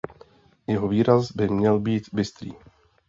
Jeho 0.67 0.87
výraz 0.87 1.31
by 1.31 1.47
měl 1.49 1.79
být 1.79 2.03
bystrý. 2.13 2.51